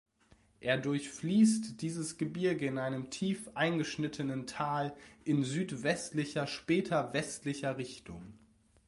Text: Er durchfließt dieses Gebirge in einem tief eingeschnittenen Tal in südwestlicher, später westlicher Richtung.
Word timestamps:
Er 0.61 0.79
durchfließt 0.79 1.79
dieses 1.83 2.17
Gebirge 2.17 2.65
in 2.65 2.79
einem 2.79 3.11
tief 3.11 3.51
eingeschnittenen 3.53 4.47
Tal 4.47 4.95
in 5.25 5.43
südwestlicher, 5.43 6.47
später 6.47 7.13
westlicher 7.13 7.77
Richtung. 7.77 8.33